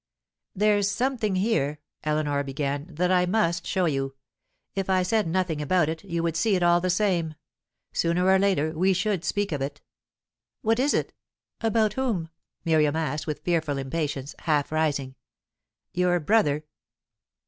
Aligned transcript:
"There's 0.55 0.89
something 0.89 1.35
here," 1.35 1.77
Eleanor 2.03 2.43
began, 2.43 2.87
"that 2.95 3.11
I 3.11 3.27
must 3.27 3.67
show 3.67 3.85
you. 3.85 4.15
If 4.73 4.89
I 4.89 5.03
said 5.03 5.27
nothing 5.27 5.61
about 5.61 5.89
it, 5.89 6.03
you 6.03 6.23
would 6.23 6.35
see 6.35 6.55
it 6.55 6.63
all 6.63 6.81
the 6.81 6.89
same. 6.89 7.35
Sooner 7.93 8.25
or 8.25 8.39
later, 8.39 8.71
we 8.71 8.93
should 8.93 9.23
speak 9.23 9.51
of 9.51 9.61
it." 9.61 9.79
"What 10.63 10.79
is 10.79 10.95
it? 10.95 11.13
About 11.59 11.93
whom?" 11.93 12.29
Miriam 12.65 12.95
asked, 12.95 13.27
with 13.27 13.41
fearful 13.41 13.77
impatience, 13.77 14.33
half 14.39 14.71
rising. 14.71 15.13
"Your 15.93 16.19
brother." 16.19 16.63